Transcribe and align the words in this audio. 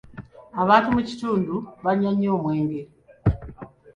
Abantu 0.61 0.87
mu 0.95 1.01
kitundu 1.09 1.55
banywa 1.83 2.11
nnyo 2.13 2.29
omwenge. 2.37 2.81